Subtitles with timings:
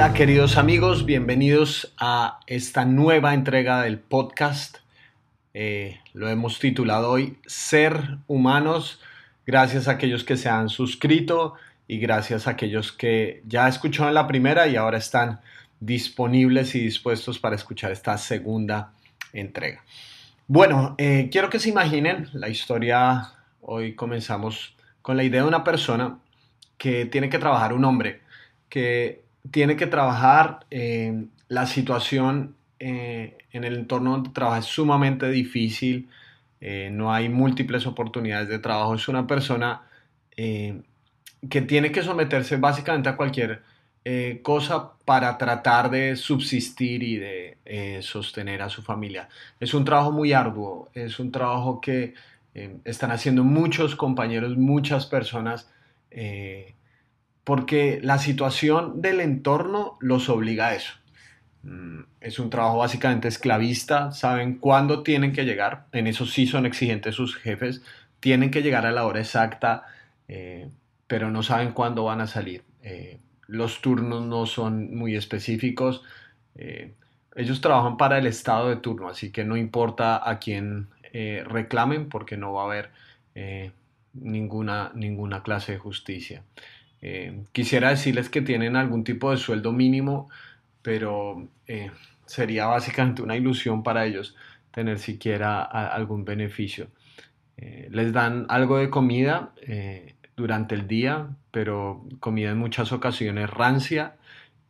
[0.00, 4.78] Hola queridos amigos, bienvenidos a esta nueva entrega del podcast.
[5.52, 8.98] Eh, lo hemos titulado hoy Ser Humanos.
[9.46, 11.52] Gracias a aquellos que se han suscrito
[11.86, 15.40] y gracias a aquellos que ya escucharon la primera y ahora están
[15.80, 18.94] disponibles y dispuestos para escuchar esta segunda
[19.34, 19.84] entrega.
[20.46, 23.34] Bueno, eh, quiero que se imaginen la historia.
[23.60, 26.20] Hoy comenzamos con la idea de una persona
[26.78, 28.22] que tiene que trabajar, un hombre
[28.70, 35.28] que tiene que trabajar eh, la situación eh, en el entorno donde trabaja es sumamente
[35.30, 36.08] difícil,
[36.92, 39.80] no hay múltiples oportunidades de trabajo, es una persona
[40.36, 43.62] que tiene que someterse básicamente a cualquier
[44.02, 49.28] eh, cosa para tratar de subsistir y de eh, sostener a su familia.
[49.60, 52.14] Es un trabajo muy arduo, es un trabajo que
[52.54, 55.70] eh, están haciendo muchos compañeros, muchas personas,
[57.44, 60.92] porque la situación del entorno los obliga a eso.
[61.62, 66.66] Mm, es un trabajo básicamente esclavista, saben cuándo tienen que llegar, en eso sí son
[66.66, 67.82] exigentes sus jefes,
[68.20, 69.84] tienen que llegar a la hora exacta,
[71.06, 72.62] pero no saben cuándo van a salir
[73.50, 76.02] los turnos no son muy específicos.
[76.54, 76.94] Eh,
[77.34, 82.08] ellos trabajan para el estado de turno, así que no importa a quién eh, reclamen
[82.08, 82.90] porque no va a haber
[83.34, 83.72] eh,
[84.14, 86.44] ninguna, ninguna clase de justicia.
[87.52, 90.28] Quisiera decirles que tienen algún tipo de sueldo mínimo,
[90.82, 91.48] pero
[92.26, 94.36] sería básicamente una ilusión para ellos
[94.70, 96.88] tener siquiera algún beneficio.
[97.56, 99.52] les dan algo de comida
[100.36, 104.16] durante el día, pero comida en muchas ocasiones rancia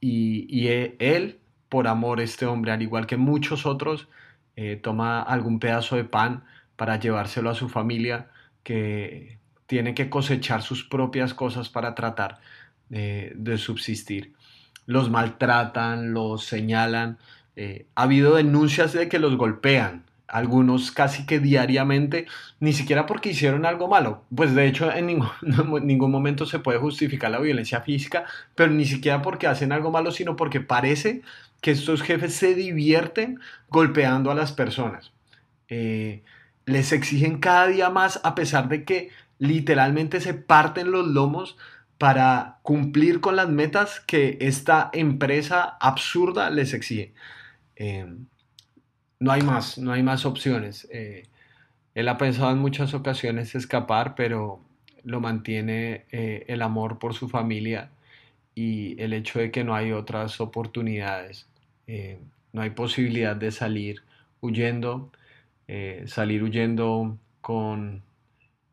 [0.00, 4.08] y, e, él, por amor, este hombre, al igual que muchos otros,
[4.56, 6.44] eh, toma algún pedazo de pan
[6.76, 8.30] para llevárselo a su familia
[8.62, 9.38] que
[9.70, 12.40] tiene que cosechar sus propias cosas para tratar
[12.88, 14.32] de subsistir.
[14.90, 17.18] Los maltratan, los señalan.
[17.54, 22.26] Eh, ha habido denuncias de que los golpean, algunos casi que diariamente,
[22.58, 24.24] ni siquiera porque hicieron algo malo.
[24.34, 25.28] Pues de hecho en ningún,
[25.86, 28.24] ningún, momento se puede justificar la violencia física,
[28.56, 31.22] pero ni siquiera porque hacen algo malo, sino porque parece
[31.60, 35.12] que estos jefes se divierten golpeando a las personas.
[35.68, 36.24] Eh,
[36.66, 41.56] les exigen cada día más a pesar de que literalmente se parten los lomos
[41.98, 47.12] para cumplir con las metas que esta empresa absurda les exige.
[47.74, 48.06] Eh,
[49.18, 50.88] no hay más, no hay más opciones.
[50.90, 51.24] Eh,
[51.94, 54.60] él ha pensado en muchas ocasiones escapar, pero
[55.04, 57.90] lo mantiene eh, el amor por su familia
[58.54, 61.48] y el hecho de que no hay otras oportunidades.
[61.86, 62.18] Eh,
[62.52, 64.02] no hay posibilidad de salir
[64.40, 65.12] huyendo,
[66.06, 68.02] salir huyendo con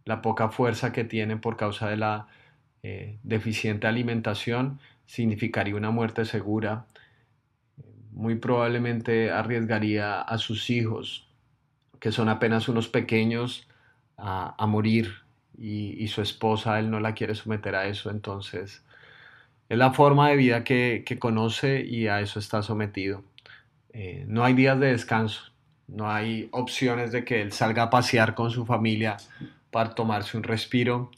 [0.07, 2.27] la poca fuerza que tiene por causa de la
[3.23, 6.85] deficiente alimentación significaría una muerte segura
[8.17, 11.27] muy probablemente arriesgaría a sus hijos,
[11.99, 13.67] que son apenas unos pequeños,
[14.17, 15.13] a, morir
[15.59, 18.83] y, su esposa, él no la quiere someter a eso, entonces
[19.69, 23.23] es la forma de vida que, conoce y a eso está sometido.
[23.93, 25.51] Eh, no hay días de descanso,
[25.87, 29.17] no hay opciones de que él salga a pasear con su familia
[29.71, 31.11] para tomarse un respiro.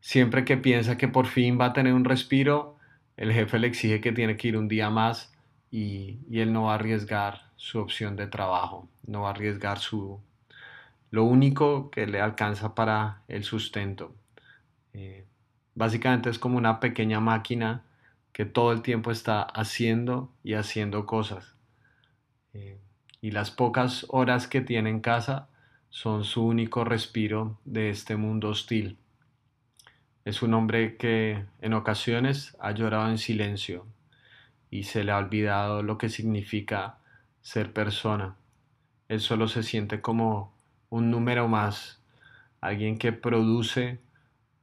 [0.00, 2.76] Siempre que piensa que por fin va a tener un respiro,
[3.16, 5.32] el jefe le exige que tiene que ir un día más
[5.70, 10.20] y, él no va a arriesgar su opción de trabajo, no va a arriesgar su,
[11.10, 14.14] lo único que le alcanza para el sustento.
[14.92, 15.26] Eh,
[15.74, 17.84] básicamente es como una pequeña máquina
[18.32, 21.54] que todo el tiempo está haciendo y haciendo cosas.
[22.52, 22.78] Eh,
[23.20, 25.48] y las pocas horas que tiene en casa
[25.94, 28.98] son su único respiro de este mundo hostil.
[30.24, 33.86] Es un hombre que en ocasiones ha llorado en silencio,
[34.72, 36.96] y se le ha olvidado lo que significa
[37.42, 38.34] ser persona.
[39.08, 40.52] Él solo se siente como
[40.90, 42.00] un número más,
[42.60, 44.00] alguien que produce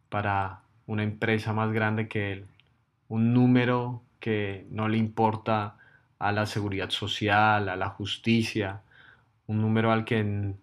[0.09, 2.45] para una empresa más grande que él,
[3.07, 5.77] un número que no le importa
[6.19, 8.81] a la seguridad social, a la justicia,
[9.47, 10.55] un número al que,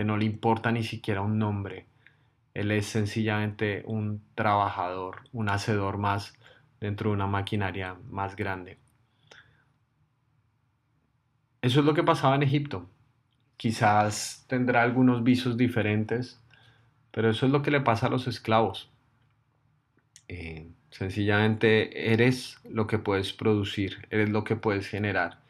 [0.00, 1.84] que no le importa ni siquiera un nombre.
[2.54, 6.32] Él es sencillamente un trabajador, un hacedor más
[6.80, 8.78] dentro de una maquinaria más grande.
[11.60, 12.88] Eso es lo que pasaba en Egipto.
[13.58, 16.40] Quizás tendrá algunos visos diferentes,
[17.10, 18.90] pero eso es lo que le pasa a los esclavos.
[20.28, 25.40] Eh, sencillamente eres lo que puedes producir, eres lo que puedes generar.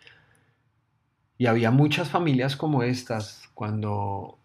[1.38, 4.39] Y había muchas familias como estas cuando,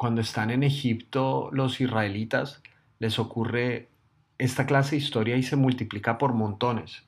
[0.00, 2.62] cuando están en Egipto los israelitas,
[3.00, 3.90] les ocurre
[4.38, 7.02] esta clase de historia y se multiplica por montones.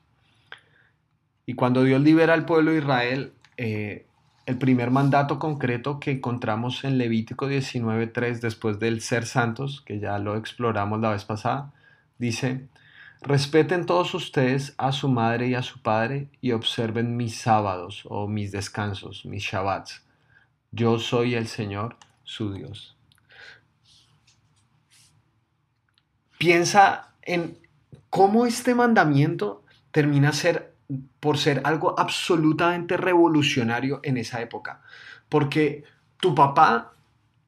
[1.47, 4.05] Y cuando Dios libera al pueblo de Israel, eh,
[4.45, 10.19] el primer mandato concreto que encontramos en Levítico 19.3, después del ser santos, que ya
[10.19, 11.73] lo exploramos la vez pasada,
[12.19, 12.67] dice,
[13.21, 18.27] respeten todos ustedes a su madre y a su padre y observen mis sábados o
[18.27, 20.03] mis descansos, mis shabbats.
[20.71, 22.95] Yo soy el Señor, su Dios.
[26.37, 27.57] Piensa en
[28.09, 30.31] cómo este mandamiento termina
[31.19, 34.81] por ser algo absolutamente revolucionario en esa época.
[35.29, 35.83] Porque
[36.17, 36.93] tu papá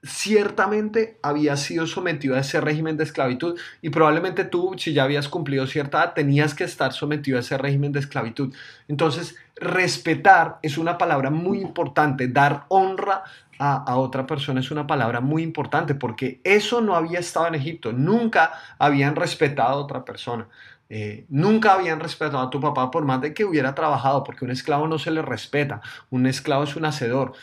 [0.05, 5.27] ciertamente había sido sometido a ese régimen de esclavitud y probablemente tú, si ya habías
[5.27, 8.53] cumplido cierta edad, tenías que estar sometido a ese régimen de esclavitud.
[8.87, 13.23] Entonces, respetar es una palabra muy importante, dar honra
[13.57, 17.93] a, otra persona es una palabra muy importante porque eso no había estado en Egipto,
[17.93, 20.47] nunca habían respetado a otra persona.
[20.87, 24.51] Eh, nunca habían respetado a tu papá por más de que hubiera trabajado, porque un
[24.51, 25.81] esclavo no se le respeta,
[26.11, 27.33] un esclavo es un hacedor.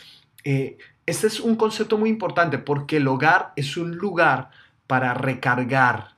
[0.45, 4.51] Eh, este es un concepto muy importante porque el hogar es un lugar
[4.87, 6.09] para recargar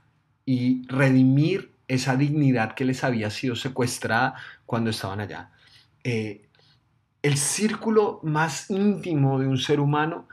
[0.46, 4.36] y redimir esa dignidad que les había sido secuestrada
[4.66, 5.52] cuando estaban allá.
[6.04, 6.44] Eh,
[7.22, 10.28] el círculo más íntimo de un ser humano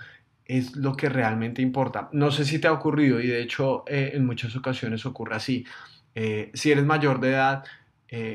[0.45, 2.11] es lo que realmente importa.
[2.13, 5.65] No sé si te ha ocurrido y de hecho eh, en muchas ocasiones ocurre así.
[6.15, 7.65] Eh, si eres mayor de edad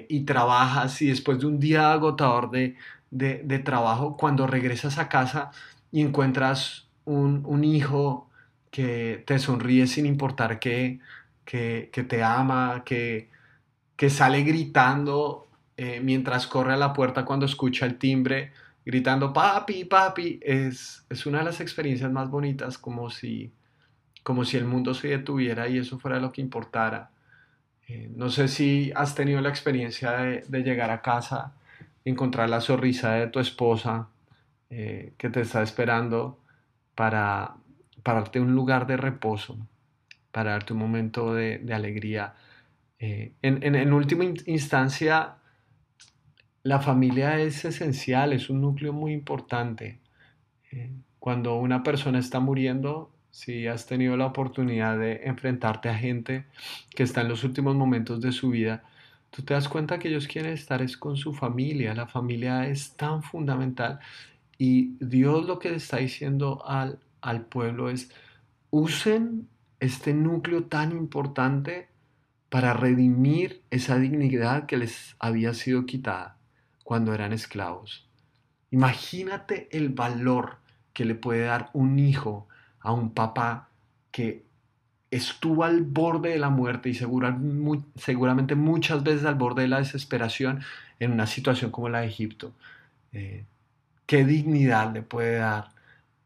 [0.09, 2.75] y trabajas y después de un día agotador de,
[3.11, 5.51] de trabajo, cuando regresas a casa,
[5.97, 8.29] y encuentras un, hijo
[8.69, 10.99] que te sonríe sin importar que,
[11.43, 13.31] que, te ama, que,
[13.95, 18.51] que sale gritando eh, mientras corre a la puerta cuando escucha el timbre,
[18.85, 23.51] gritando papi, papi, es, es una de las experiencias más bonitas, como si,
[24.21, 27.09] como si el mundo se detuviera y eso fuera lo que importara.
[27.87, 31.55] Eh, no sé si has tenido la experiencia de, de llegar a casa,
[32.05, 34.09] encontrar la sonrisa de tu esposa,
[34.69, 36.43] eh, que te está esperando
[36.93, 37.55] para,
[38.03, 39.57] para, darte un lugar de reposo,
[40.31, 42.35] para darte un momento de, alegría.
[42.99, 45.35] Eh, en, última instancia,
[46.63, 49.99] la familia es esencial, es un núcleo muy importante.
[50.71, 56.45] Eh, cuando una persona está muriendo, si has tenido la oportunidad de enfrentarte a gente
[56.95, 58.83] que está en los últimos momentos de su vida,
[59.29, 61.93] tú te das cuenta que ellos quieren estar es con su familia.
[61.93, 63.99] La familia es tan fundamental
[64.57, 68.11] y Dios lo que le está diciendo al, al pueblo es,
[68.69, 69.47] usen
[69.79, 71.89] este núcleo tan importante
[72.49, 76.37] para redimir esa dignidad que les había sido quitada
[76.83, 78.07] cuando eran esclavos.
[78.71, 80.57] Imagínate el valor
[80.93, 82.47] que le puede dar un hijo
[82.79, 83.69] a un papá
[84.11, 84.45] que
[85.11, 90.61] estuvo al borde de la muerte y seguramente muchas veces al borde de la desesperación
[90.99, 92.53] en una situación como la de Egipto.
[93.13, 93.45] Eh,
[94.07, 95.69] ¿Qué dignidad le puede dar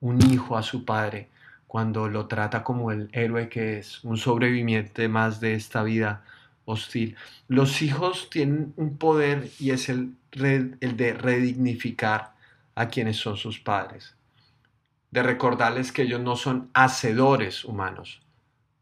[0.02, 1.30] un hijo a su padre
[1.66, 6.24] cuando lo trata como el héroe que es, un sobreviviente más de esta vida
[6.66, 7.18] hostil?
[7.48, 12.34] Los hijos tienen un poder y es el, el de redignificar
[12.76, 14.16] a quienes son sus padres,
[15.10, 18.22] de recordarles que ellos no son hacedores humanos,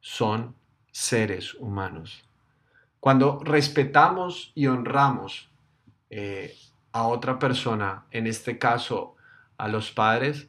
[0.01, 0.55] son
[0.91, 2.25] seres humanos.
[2.99, 5.49] Cuando respetamos y honramos
[6.09, 6.53] eh,
[6.91, 9.15] a otra persona, en este caso
[9.57, 10.47] a los padres,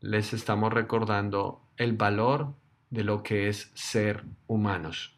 [0.00, 2.54] les estamos recordando el valor
[2.90, 5.14] de lo que es ser humanos,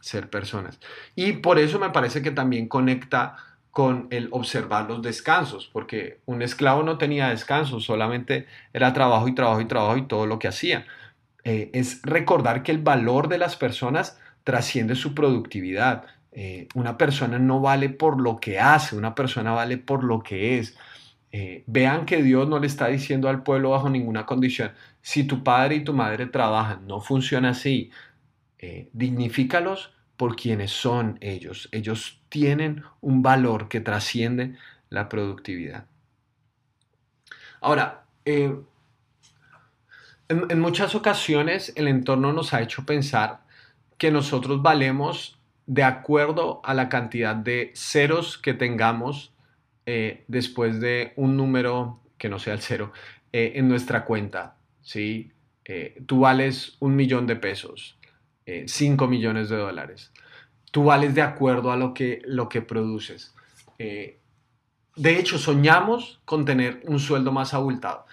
[0.00, 0.80] ser personas.
[1.14, 3.36] Y por eso me parece que también conecta
[3.70, 9.34] con el observar los descansos, porque un esclavo no tenía descanso, solamente era trabajo y
[9.34, 10.86] trabajo y trabajo y todo lo que hacía.
[11.44, 16.06] Eh, es recordar que el valor de las personas trasciende su productividad,
[16.40, 20.60] eh, una persona no vale por lo que hace, una persona vale por lo que
[20.60, 20.78] es.
[21.32, 24.70] Eh, vean que Dios no le está diciendo al pueblo bajo ninguna condición,
[25.02, 27.90] si tu padre y tu madre trabajan, no funciona así.
[28.60, 31.68] Eh, dignifícalos por quienes son ellos.
[31.72, 34.54] Ellos tienen un valor que trasciende
[34.90, 35.86] la productividad.
[37.60, 38.64] Ahora, en,
[40.28, 43.40] en muchas ocasiones el entorno nos ha hecho pensar
[43.96, 45.37] que nosotros valemos
[45.68, 49.34] de acuerdo a la cantidad de ceros que tengamos
[49.84, 52.90] eh, después de un número que no sea el cero
[53.34, 54.56] eh, en nuestra cuenta.
[54.80, 55.30] ¿sí?
[55.66, 57.98] Eh, tú vales un millón de pesos,
[58.64, 60.10] cinco millones de dólares.
[60.72, 63.34] Tú vales de acuerdo a lo que, lo que produces.
[63.76, 64.18] de
[65.18, 68.06] hecho, soñamos con tener un sueldo más abultado.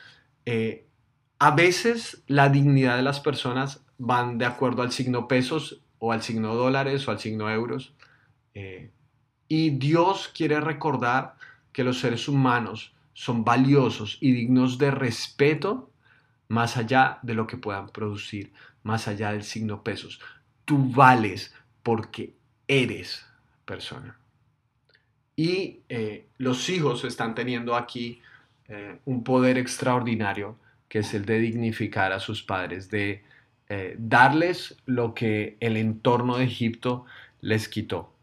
[1.40, 6.22] a veces la dignidad de las personas van de acuerdo al signo pesos o al
[6.22, 7.94] signo dólares o al signo euros.
[8.54, 8.92] Eh,
[9.48, 11.36] y Dios quiere recordar
[11.72, 15.90] que los seres humanos son valiosos y dignos de respeto
[16.48, 20.22] más allá de lo que puedan producir, más allá del signo pesos.
[20.64, 22.36] Tú vales porque
[22.68, 23.26] eres
[23.66, 24.20] persona.
[25.36, 28.22] Y eh, los hijos están teniendo aquí
[28.68, 30.56] eh, un poder extraordinario
[30.88, 33.24] que es el de dignificar a sus padres, de
[33.68, 37.06] eh, darles lo que el entorno de Egipto
[37.42, 38.14] les quitó.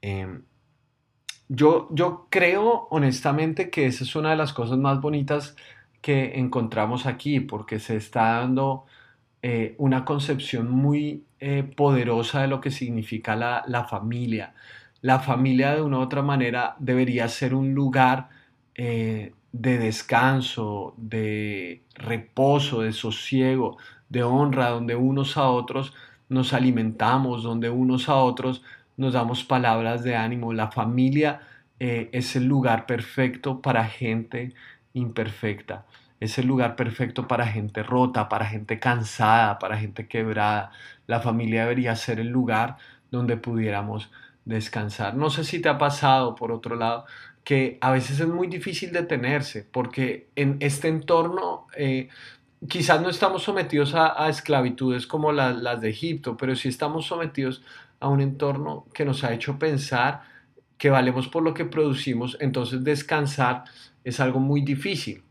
[0.00, 0.42] Em,
[1.48, 5.56] yo, yo creo honestamente que esa es una de las cosas más bonitas
[6.00, 8.86] que encontramos aquí, porque se está dando
[9.42, 14.54] eh, una concepción muy eh, poderosa de lo que significa la, la, familia.
[15.00, 18.28] La familia de una u otra manera debería ser un lugar
[18.74, 23.76] de descanso, de reposo, de sosiego,
[24.12, 25.94] de honra, donde unos a otros
[26.28, 28.62] nos alimentamos, donde unos a otros
[28.98, 30.52] nos damos palabras de ánimo.
[30.52, 31.40] La familia
[31.80, 34.52] eh, es el lugar perfecto para gente
[34.92, 35.86] imperfecta.
[36.20, 40.72] Es el lugar perfecto para gente rota, para gente cansada, para gente quebrada.
[41.06, 42.76] La familia debería ser el lugar
[43.10, 44.10] donde pudiéramos
[44.44, 45.14] descansar.
[45.16, 47.06] No sé si te ha pasado, por otro lado,
[47.44, 52.08] que a veces es muy difícil detenerse, porque en este entorno eh,
[52.68, 57.62] quizás no estamos sometidos a, esclavitudes como las de Egipto, pero sí estamos sometidos
[58.00, 60.22] a un entorno que nos ha hecho pensar
[60.78, 63.64] que valemos por lo que producimos, entonces descansar
[64.02, 65.22] es algo muy difícil.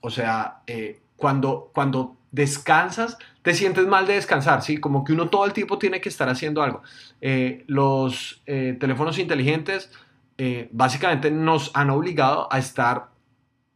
[0.00, 4.78] O sea, eh, cuando, cuando descansas, te sientes mal de descansar, ¿sí?
[4.78, 6.82] Como que uno todo el tiempo tiene que estar haciendo algo.
[7.20, 9.90] Eh, los eh, teléfonos inteligentes
[10.72, 13.10] básicamente nos han obligado a estar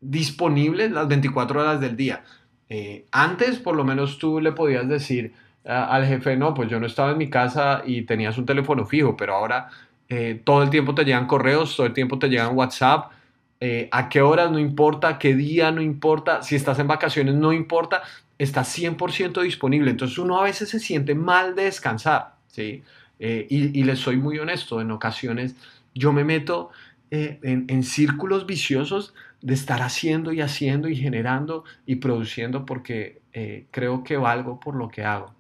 [0.01, 2.25] disponibles las 24 horas del día.
[2.69, 5.33] Eh, antes, por lo menos, tú le podías decir
[5.65, 9.17] al jefe, no, pues yo no estaba en mi casa y tenías un teléfono fijo,
[9.17, 9.69] pero ahora
[10.09, 13.11] eh, todo el tiempo te llegan correos, todo el tiempo te llegan WhatsApp,
[13.59, 17.53] eh, a qué horas no importa, qué día no importa, si estás en vacaciones no
[17.53, 18.03] importa,
[18.39, 19.91] está 100% disponible.
[19.91, 22.83] Entonces uno a veces se siente mal de descansar, ¿sí?
[23.19, 25.57] y, y les soy muy honesto, en ocasiones
[25.95, 26.71] yo me meto
[27.11, 29.15] en, en círculos viciosos
[29.47, 34.75] de estar haciendo y haciendo y generando y produciendo porque eh, creo que valgo por
[34.75, 35.37] lo que hago.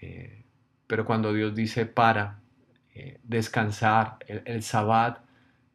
[0.00, 0.42] Eh,
[0.88, 2.40] pero cuando Dios dice para,
[2.96, 5.20] eh, descansar, el, el sabbat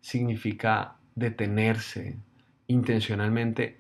[0.01, 2.17] significa detenerse
[2.67, 3.79] intencionalmente,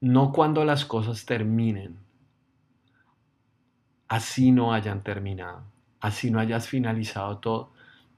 [0.00, 1.96] no cuando las cosas terminen,
[4.08, 5.62] así no hayan terminado,
[6.00, 7.72] así no hayas finalizado todo.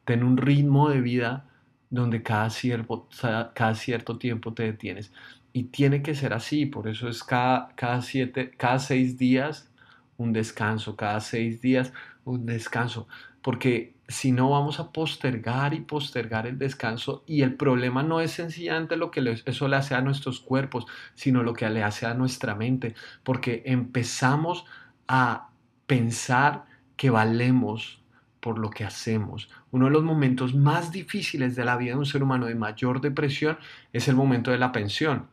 [0.07, 1.46] Ten un ritmo de vida
[1.91, 3.09] donde cada cierto,
[3.55, 5.13] cada cierto tiempo te detienes.
[5.53, 9.71] Y tiene que ser así, por eso es cada, cada, siete, cada seis días
[10.19, 11.93] un descanso, cada seis días
[12.25, 13.07] un descanso,
[13.43, 18.33] porque si no vamos a postergar y postergar el descanso y el problema no es
[18.33, 22.15] sencillamente lo que eso le hace a nuestros cuerpos, sino lo que le hace a
[22.15, 24.65] nuestra mente, porque empezamos
[25.09, 25.51] a
[25.87, 26.65] pensar
[26.97, 28.01] que valemos
[28.47, 29.51] por lo que hacemos.
[29.73, 33.01] Uno de los momentos más difíciles de la vida de un ser humano de mayor
[33.01, 33.59] depresión
[33.93, 35.29] es el momento de la pensión.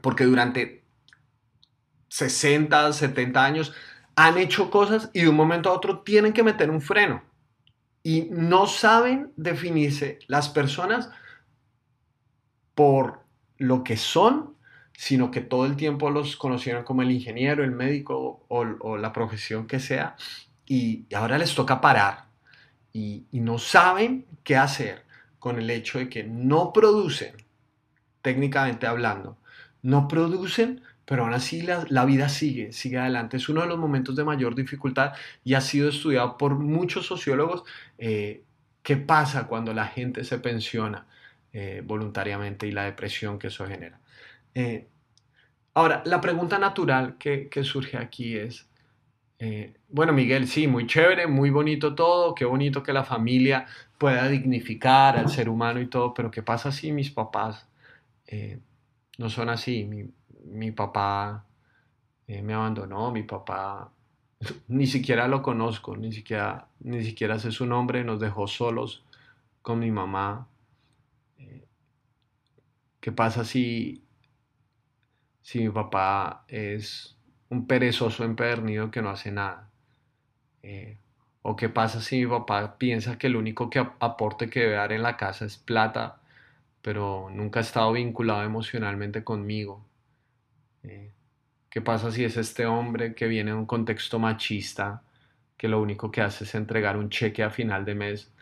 [0.00, 0.84] Porque durante
[2.10, 3.72] 60, 70 años
[4.14, 7.24] han hecho cosas y de un momento a otro tienen que meter un freno.
[8.04, 11.10] Y no saben definirse las personas
[12.76, 13.24] por
[13.58, 14.54] lo que son,
[14.92, 19.12] sino que todo el tiempo los conocieron como el ingeniero, el médico o, o la
[19.12, 20.14] profesión que sea,
[20.66, 22.26] y, ahora les toca parar
[22.92, 25.04] y, no saben qué hacer
[25.38, 27.34] con el hecho de que no producen,
[28.22, 29.38] técnicamente hablando,
[29.82, 33.36] no producen, pero aún así la, vida sigue, sigue adelante.
[33.36, 35.14] Es uno de los momentos de mayor dificultad
[35.44, 37.64] y ha sido estudiado por muchos sociólogos.
[37.98, 38.44] Eh,
[38.82, 41.06] ¿Qué pasa cuando la gente se pensiona
[41.52, 44.00] eh, voluntariamente y la depresión que eso genera?
[44.54, 44.88] Eh,
[45.74, 48.68] ahora, la pregunta natural que surge aquí es,
[49.44, 53.66] eh, bueno, Miguel, sí, muy chévere, muy bonito todo, qué bonito que la familia
[53.98, 57.68] pueda dignificar al ser humano y todo, pero ¿qué pasa si mis papás
[58.28, 58.60] eh,
[59.18, 59.84] no son así?
[60.44, 61.44] Mi, papá
[62.28, 63.90] eh, me abandonó, mi papá
[64.68, 69.04] ni siquiera lo conozco, ni siquiera, ni siquiera sé su nombre, nos dejó solos
[69.60, 70.46] con mi mamá.
[73.00, 74.04] ¿Qué pasa si,
[75.42, 77.16] si mi papá es
[77.52, 79.68] un perezoso empedernido que no hace nada.
[80.62, 80.96] Eh,
[81.42, 84.92] ¿O qué pasa si mi papá piensa que el único que aporte que debe dar
[84.92, 86.22] en la casa es plata,
[86.80, 89.84] pero nunca ha estado vinculado emocionalmente conmigo?
[90.84, 91.12] Eh,
[91.68, 95.02] ¿Qué pasa si es este hombre que viene de un contexto machista,
[95.58, 98.32] que lo único que hace es entregar un cheque a final de mes,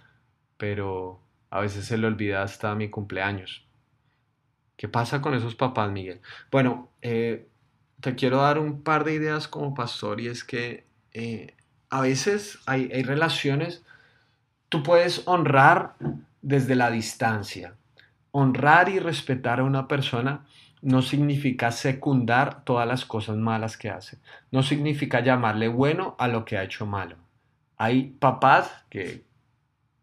[0.57, 3.67] pero a veces se le olvida hasta mi cumpleaños.
[4.76, 6.21] ¿Qué pasa con esos papás, Miguel?
[6.50, 7.50] Bueno, eh,
[8.00, 11.54] te quiero dar un par de ideas como pastor y es que eh,
[11.90, 13.85] a veces hay, hay relaciones,
[14.69, 15.95] tú puedes honrar
[16.42, 17.75] desde la distancia.
[18.33, 20.47] Honrar y respetar a una persona
[20.83, 24.19] no significa secundar todas las cosas malas que hace.
[24.50, 27.16] No significa llamarle bueno a lo que ha hecho malo.
[27.76, 29.25] Hay papás que,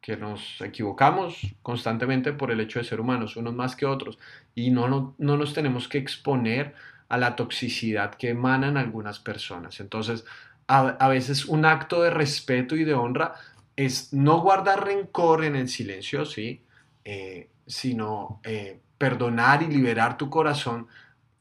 [0.01, 4.19] que nos equivocamos constantemente por el hecho de ser humanos, unos más que otros,
[4.53, 6.75] y no, no, no nos tenemos que exponer
[7.09, 9.79] a la toxicidad que emanan algunas personas.
[9.79, 10.25] Entonces,
[10.67, 13.35] a, veces un acto de respeto y de honra
[13.75, 16.61] es no guardar rencor en el silencio, ¿sí?
[17.05, 20.87] Eh, sino eh, perdonar y liberar tu corazón,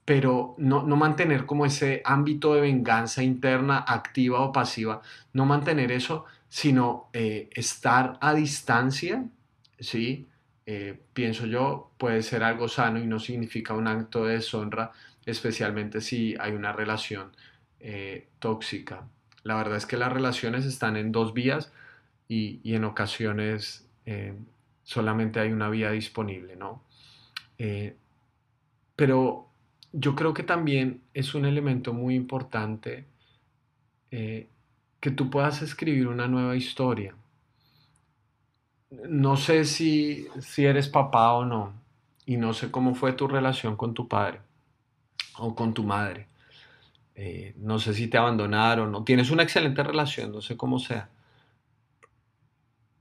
[0.04, 6.26] pero no, mantener como ese ámbito de venganza interna, activa o pasiva, no mantener eso,
[6.48, 9.24] sino eh, estar a distancia,
[9.78, 10.28] ¿sí?
[11.12, 14.90] Pienso yo, puede ser algo sano y no significa un acto de deshonra,
[15.26, 17.32] especialmente si hay una relación
[17.80, 19.08] eh, tóxica.
[19.42, 21.72] La verdad es que las relaciones están en dos vías
[22.28, 23.82] y, en ocasiones
[24.84, 26.84] solamente hay una vía disponible, ¿no?
[27.58, 27.96] Eh,
[28.94, 29.48] pero
[29.92, 33.04] yo creo que también es un elemento muy importante
[34.12, 34.48] eh,
[35.00, 37.16] que tú puedas escribir una nueva historia.
[38.90, 41.72] No sé si, si eres papá o no,
[42.24, 44.40] y no sé cómo fue tu relación con tu padre
[45.38, 46.28] o con tu madre.
[47.14, 51.08] Eh, no sé si te abandonaron o tienes una excelente relación, no sé cómo sea.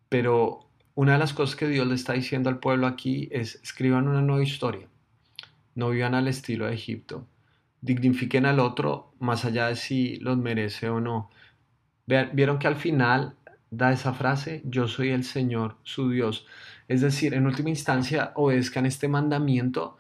[0.09, 4.07] Pero una de las cosas que Dios le está diciendo al pueblo aquí es escriban
[4.07, 4.87] una nueva historia.
[5.75, 7.27] No vivan al estilo de Egipto.
[7.81, 11.29] Dignifiquen al otro más allá de si los merece o no.
[12.07, 13.35] Vieron que al final
[13.71, 16.45] da esa frase, yo soy el Señor, su Dios.
[16.87, 19.97] Es decir, en última instancia, obedezcan este mandamiento,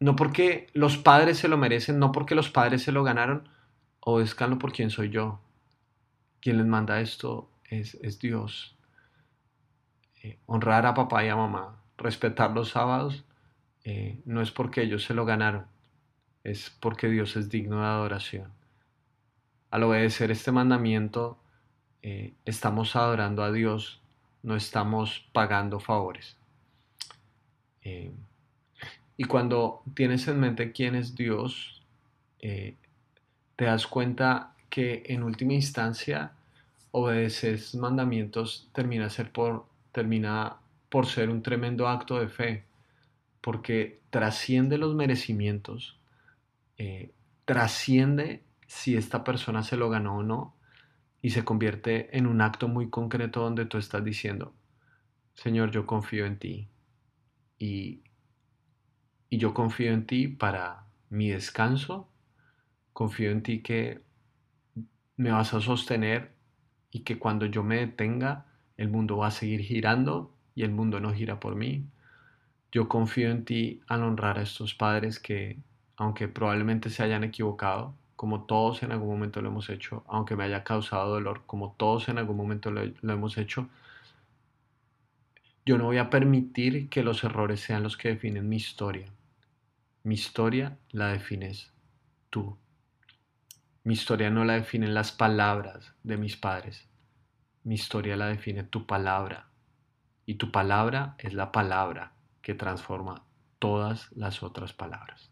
[0.00, 3.48] no porque los padres se lo merecen, no porque los padres se lo ganaron,
[4.00, 5.40] obedezcanlo por quien soy yo.
[6.40, 8.76] Quien les manda esto es, Dios.
[10.22, 13.24] Eh, honrar a papá y a mamá, respetar los sábados,
[13.84, 15.66] eh, no es porque ellos se lo ganaron,
[16.44, 18.52] es porque Dios es digno de adoración.
[19.70, 21.38] Al obedecer este mandamiento,
[22.02, 24.00] eh, estamos adorando a Dios,
[24.42, 26.36] no estamos pagando favores.
[29.18, 31.82] Y cuando tienes en mente quién es Dios,
[32.40, 32.76] te
[33.64, 36.32] das cuenta que en última instancia
[36.92, 42.64] obedecer mandamientos termina ser por termina por ser un tremendo acto de fe,
[43.40, 45.98] porque trasciende los merecimientos,
[46.78, 47.12] eh,
[47.44, 50.54] trasciende si esta persona se lo ganó o no,
[51.20, 54.54] y se convierte en un acto muy concreto donde tú estás diciendo,
[55.34, 56.68] Señor, yo confío en ti,
[57.58, 58.00] y,
[59.30, 62.08] y yo confío en ti para mi descanso,
[62.92, 64.00] confío en ti que
[65.16, 66.32] me vas a sostener
[66.90, 71.00] y que cuando yo me detenga, el mundo va a seguir girando y el mundo
[71.00, 71.84] no gira por mí.
[72.72, 75.58] Yo confío en ti al honrar a estos padres que,
[75.96, 80.44] aunque probablemente se hayan equivocado, como todos en algún momento lo hemos hecho, aunque me
[80.44, 83.68] haya causado dolor, como todos en algún momento lo, hemos hecho,
[85.64, 89.06] yo no voy a permitir que los errores sean los que definen mi historia.
[90.08, 91.70] Mi historia la defines
[92.30, 92.56] tú.
[93.84, 96.88] Mi historia no la definen las palabras de mis padres.
[97.62, 99.50] Mi historia la define tu palabra.
[100.24, 103.26] Y tu palabra es la palabra que transforma
[103.58, 105.30] todas las otras palabras.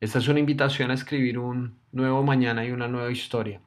[0.00, 3.60] Esta es una invitación a escribir un nuevo mañana y una nueva historia.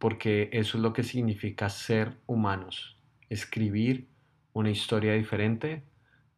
[0.00, 2.98] Porque eso es lo que significa ser humanos.
[3.28, 4.08] Escribir
[4.54, 5.84] una historia diferente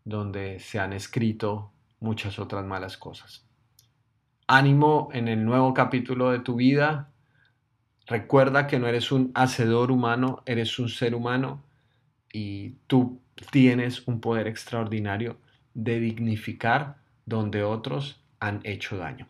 [0.06, 3.46] donde se han escrito muchas otras malas cosas.
[4.46, 7.10] Ánimo en el nuevo capítulo de tu vida
[8.06, 11.62] Recuerda que no eres un hacedor humano, eres un ser humano
[12.32, 15.38] y tú tienes un poder extraordinario
[15.74, 19.26] de dignificar donde otros han hecho daño.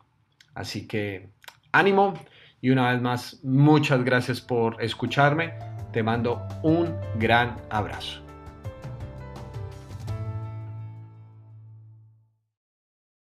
[0.54, 1.30] Así que
[1.72, 2.14] ánimo
[2.60, 5.54] y una vez más muchas gracias por escucharme.
[5.92, 8.25] Te mando un gran abrazo.